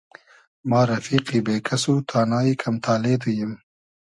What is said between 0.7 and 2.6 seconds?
رئفیقی بې کئس و تانای